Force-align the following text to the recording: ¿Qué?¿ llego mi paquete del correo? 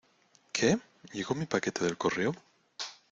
¿Qué?¿ 0.51 0.79
llego 1.13 1.35
mi 1.35 1.45
paquete 1.45 1.83
del 1.85 1.95
correo? 1.95 2.33